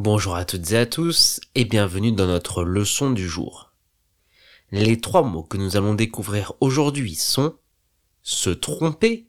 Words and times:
Bonjour 0.00 0.36
à 0.36 0.44
toutes 0.44 0.70
et 0.70 0.76
à 0.76 0.86
tous 0.86 1.40
et 1.56 1.64
bienvenue 1.64 2.12
dans 2.12 2.28
notre 2.28 2.62
leçon 2.62 3.10
du 3.10 3.28
jour. 3.28 3.72
Les 4.70 5.00
trois 5.00 5.24
mots 5.24 5.42
que 5.42 5.56
nous 5.56 5.76
allons 5.76 5.94
découvrir 5.94 6.52
aujourd'hui 6.60 7.16
sont 7.16 7.56
se 8.22 8.50
tromper, 8.50 9.26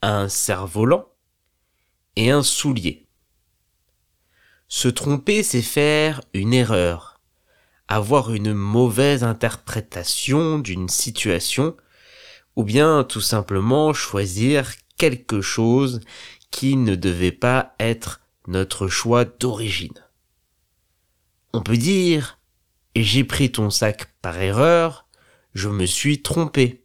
un 0.00 0.28
cerf-volant 0.28 1.08
et 2.14 2.30
un 2.30 2.44
soulier. 2.44 3.08
Se 4.68 4.86
tromper, 4.86 5.42
c'est 5.42 5.60
faire 5.60 6.20
une 6.34 6.54
erreur, 6.54 7.20
avoir 7.88 8.32
une 8.32 8.54
mauvaise 8.54 9.24
interprétation 9.24 10.60
d'une 10.60 10.88
situation 10.88 11.76
ou 12.54 12.62
bien 12.62 13.02
tout 13.02 13.20
simplement 13.20 13.92
choisir 13.92 14.72
quelque 14.96 15.40
chose 15.40 16.00
qui 16.52 16.76
ne 16.76 16.94
devait 16.94 17.32
pas 17.32 17.74
être 17.80 18.20
notre 18.46 18.88
choix 18.88 19.24
d'origine. 19.24 20.04
On 21.52 21.62
peut 21.62 21.76
dire 21.76 22.38
j'ai 22.96 23.24
pris 23.24 23.50
ton 23.50 23.70
sac 23.70 24.14
par 24.22 24.38
erreur, 24.40 25.08
je 25.52 25.68
me 25.68 25.84
suis 25.84 26.22
trompé. 26.22 26.84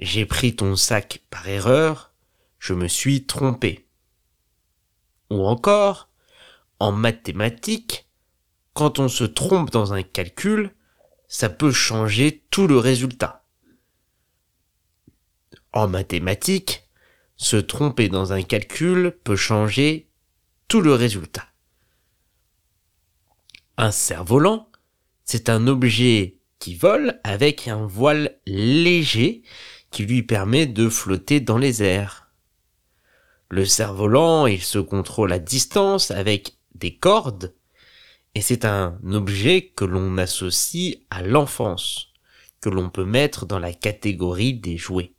J'ai 0.00 0.26
pris 0.26 0.56
ton 0.56 0.74
sac 0.74 1.22
par 1.30 1.48
erreur, 1.48 2.12
je 2.58 2.74
me 2.74 2.88
suis 2.88 3.24
trompé. 3.24 3.86
Ou 5.30 5.46
encore, 5.46 6.08
en 6.80 6.92
mathématiques, 6.92 8.08
quand 8.72 8.98
on 8.98 9.08
se 9.08 9.24
trompe 9.24 9.70
dans 9.70 9.92
un 9.92 10.02
calcul, 10.02 10.74
ça 11.28 11.48
peut 11.48 11.72
changer 11.72 12.44
tout 12.50 12.66
le 12.66 12.78
résultat. 12.78 13.44
En 15.72 15.86
mathématiques, 15.86 16.88
se 17.36 17.56
tromper 17.56 18.08
dans 18.08 18.32
un 18.32 18.42
calcul 18.42 19.16
peut 19.22 19.36
changer 19.36 20.07
tout 20.68 20.82
le 20.82 20.92
résultat. 20.92 21.46
Un 23.78 23.90
cerf-volant, 23.90 24.70
c'est 25.24 25.48
un 25.48 25.66
objet 25.66 26.38
qui 26.58 26.74
vole 26.74 27.20
avec 27.24 27.68
un 27.68 27.86
voile 27.86 28.38
léger 28.46 29.42
qui 29.90 30.04
lui 30.04 30.22
permet 30.22 30.66
de 30.66 30.88
flotter 30.88 31.40
dans 31.40 31.58
les 31.58 31.82
airs. 31.82 32.30
Le 33.48 33.64
cerf-volant, 33.64 34.46
il 34.46 34.62
se 34.62 34.78
contrôle 34.78 35.32
à 35.32 35.38
distance 35.38 36.10
avec 36.10 36.58
des 36.74 36.96
cordes 36.96 37.54
et 38.34 38.42
c'est 38.42 38.66
un 38.66 38.98
objet 39.10 39.72
que 39.74 39.84
l'on 39.84 40.18
associe 40.18 40.98
à 41.08 41.22
l'enfance, 41.22 42.12
que 42.60 42.68
l'on 42.68 42.90
peut 42.90 43.06
mettre 43.06 43.46
dans 43.46 43.58
la 43.58 43.72
catégorie 43.72 44.54
des 44.54 44.76
jouets. 44.76 45.14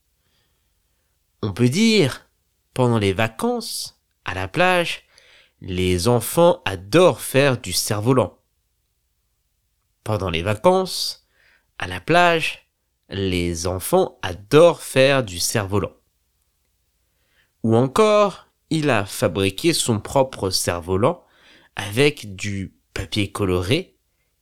On 1.41 1.53
peut 1.53 1.69
dire, 1.69 2.29
pendant 2.73 2.99
les 2.99 3.13
vacances, 3.13 3.99
à 4.25 4.35
la 4.35 4.47
plage, 4.47 5.08
les 5.61 6.07
enfants 6.07 6.61
adorent 6.65 7.21
faire 7.21 7.59
du 7.59 7.73
cerf-volant. 7.73 8.39
Pendant 10.03 10.29
les 10.29 10.41
vacances, 10.41 11.27
à 11.77 11.88
la 11.88 11.99
plage, 11.99 12.69
les 13.09 13.67
enfants 13.67 14.17
adorent 14.21 14.81
faire 14.81 15.23
du 15.23 15.39
cerf-volant. 15.39 15.93
Ou 17.63 17.75
encore, 17.75 18.47
il 18.69 18.89
a 18.89 19.05
fabriqué 19.05 19.73
son 19.73 19.99
propre 19.99 20.49
cerf-volant 20.49 21.23
avec 21.75 22.35
du 22.35 22.75
papier 22.93 23.31
coloré 23.31 23.97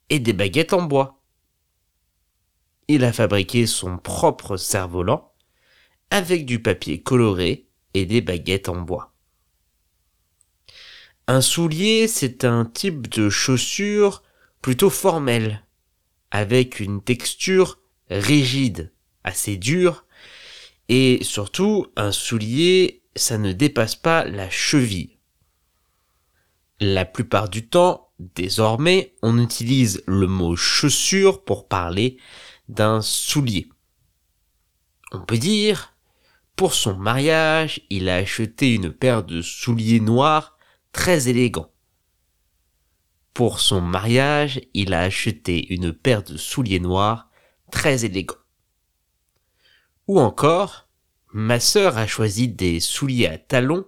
et 0.09 0.19
des 0.19 0.33
baguettes 0.33 0.73
en 0.73 0.83
bois. 0.83 1.23
Il 2.87 3.03
a 3.03 3.11
fabriqué 3.11 3.65
son 3.65 3.97
propre 3.97 4.55
cerf-volant 4.57 5.33
avec 6.09 6.45
du 6.45 6.61
papier 6.61 7.01
coloré 7.01 7.69
et 7.93 8.05
des 8.05 8.21
baguettes 8.21 8.69
en 8.69 8.81
bois. 8.81 9.16
Un 11.29 11.41
soulier, 11.41 12.07
c'est 12.07 12.45
un 12.45 12.63
type 12.63 13.09
de 13.09 13.29
chaussure 13.29 14.23
plutôt 14.61 14.89
formelle, 14.89 15.61
avec 16.31 16.79
une 16.79 17.01
texture 17.01 17.79
rigide, 18.09 18.93
assez 19.25 19.57
dure, 19.57 20.05
et 20.87 21.19
surtout 21.23 21.87
un 21.97 22.13
soulier, 22.13 23.03
ça 23.17 23.37
ne 23.37 23.51
dépasse 23.51 23.95
pas 23.95 24.23
la 24.23 24.49
cheville. 24.49 25.17
La 26.79 27.03
plupart 27.03 27.49
du 27.49 27.67
temps, 27.67 28.09
désormais, 28.19 29.13
on 29.21 29.37
utilise 29.37 30.03
le 30.05 30.27
mot 30.27 30.55
chaussure 30.55 31.43
pour 31.43 31.67
parler 31.67 32.17
d'un 32.69 33.01
soulier. 33.01 33.67
On 35.11 35.19
peut 35.19 35.37
dire 35.37 35.93
pour 36.55 36.73
son 36.73 36.95
mariage, 36.95 37.81
il 37.91 38.09
a 38.09 38.15
acheté 38.15 38.73
une 38.73 38.91
paire 38.91 39.23
de 39.23 39.43
souliers 39.43 39.99
noirs 39.99 40.56
très 40.97 41.29
élégants. 41.29 41.71
Pour 43.35 43.59
son 43.59 43.81
mariage, 43.81 44.59
il 44.73 44.95
a 44.95 45.01
acheté 45.01 45.71
une 45.71 45.93
paire 45.93 46.23
de 46.23 46.37
souliers 46.37 46.79
noirs 46.79 47.29
très 47.71 48.03
élégants. 48.03 48.41
Ou 50.07 50.19
encore, 50.19 50.89
ma 51.33 51.59
sœur 51.59 51.99
a 51.99 52.07
choisi 52.07 52.47
des 52.47 52.79
souliers 52.79 53.27
à 53.27 53.37
talons 53.37 53.85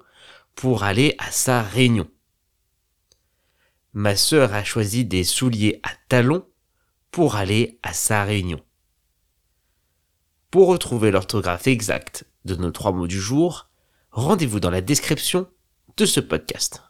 pour 0.54 0.84
aller 0.84 1.16
à 1.18 1.32
sa 1.32 1.64
réunion. 1.64 2.08
Ma 3.94 4.16
sœur 4.16 4.54
a 4.54 4.64
choisi 4.64 5.04
des 5.04 5.24
souliers 5.24 5.80
à 5.82 5.90
talons 6.10 6.46
pour 7.10 7.36
aller 7.36 7.80
à 7.82 7.92
sa 7.92 8.24
réunion. 8.24 8.62
Pour 10.52 10.68
retrouver 10.68 11.10
l'orthographe 11.10 11.66
exacte 11.66 12.26
de 12.46 12.54
nos 12.54 12.72
trois 12.72 12.92
mots 12.92 13.08
du 13.08 13.20
jour, 13.20 13.68
rendez-vous 14.12 14.60
dans 14.60 14.70
la 14.70 14.82
description 14.82 15.50
de 15.98 16.06
ce 16.06 16.20
podcast. 16.20 16.84